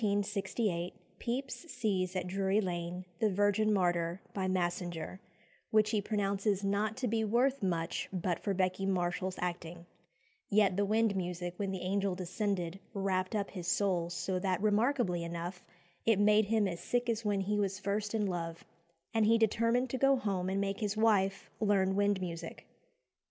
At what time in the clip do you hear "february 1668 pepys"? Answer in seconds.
0.23-1.69